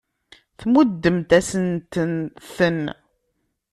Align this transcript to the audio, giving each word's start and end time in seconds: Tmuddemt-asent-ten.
Tmuddemt-asent-ten. 0.59 2.79